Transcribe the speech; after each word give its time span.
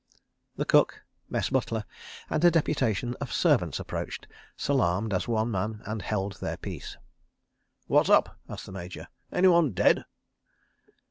."The 0.57 0.65
cook, 0.65 1.03
Mess 1.29 1.51
butler, 1.51 1.85
and 2.27 2.43
a 2.43 2.49
deputation 2.49 3.15
of 3.21 3.31
servants 3.31 3.79
approached, 3.79 4.25
salaamed 4.57 5.13
as 5.13 5.27
one 5.27 5.51
man, 5.51 5.83
and 5.85 6.01
held 6.01 6.39
their 6.39 6.57
peace. 6.57 6.97
"What's 7.85 8.09
up?" 8.09 8.39
asked 8.49 8.65
the 8.65 8.71
Major. 8.71 9.09
"Anyone 9.31 9.73
dead?" 9.73 10.05